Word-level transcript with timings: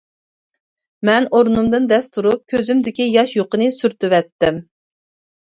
مەن 1.09 1.27
ئورنۇمدىن 1.39 1.85
دەس 1.91 2.09
تۇرۇپ 2.17 2.41
كۆزۈمدىكى 2.53 3.07
ياش 3.17 3.37
يۇقىنى 3.41 3.69
سۈرتۈۋەتتىم. 3.79 4.63